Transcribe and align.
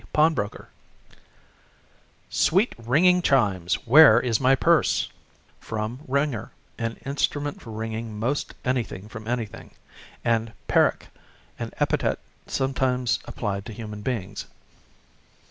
Pawnbroker 0.13 0.69
"Sweet, 2.27 2.73
ringing 2.79 3.21
chimes, 3.21 3.75
where 3.85 4.19
is 4.19 4.39
my 4.39 4.55
purse!" 4.55 5.09
(From 5.59 5.99
wringer, 6.07 6.49
an 6.79 6.95
instrument 7.05 7.61
for 7.61 7.69
wringing 7.69 8.17
most 8.17 8.55
anything 8.65 9.07
from 9.07 9.27
anything, 9.27 9.75
and 10.25 10.53
Perec, 10.67 11.09
an 11.59 11.69
epithet 11.79 12.17
sometimes 12.47 13.19
apphed 13.27 13.65
to 13.65 13.73
human 13.73 14.01
beings). 14.01 14.47